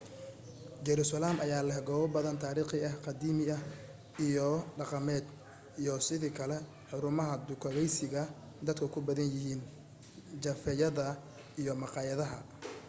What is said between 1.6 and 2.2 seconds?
leh goobo